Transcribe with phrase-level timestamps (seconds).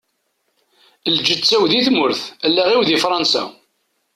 [1.15, 3.43] Lǧetta-w di tmurt, allaɣ-iw di Fransa.